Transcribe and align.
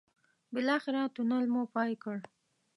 بالاخره 0.53 1.01
تونل 1.15 1.45
مو 1.53 1.63
پای 1.73 1.91
کړ. 2.03 2.17